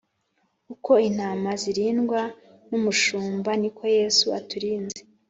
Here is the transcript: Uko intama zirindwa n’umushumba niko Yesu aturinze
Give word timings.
Uko 0.73 0.91
intama 1.09 1.51
zirindwa 1.61 2.21
n’umushumba 2.69 3.49
niko 3.61 3.83
Yesu 3.97 4.25
aturinze 4.39 4.99